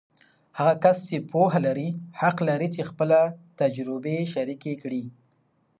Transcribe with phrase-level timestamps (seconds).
[0.57, 1.89] هغه کس چې پوهه لري،
[2.21, 3.19] حق لري چې خپله
[3.59, 5.03] تجربې شریکې کړي.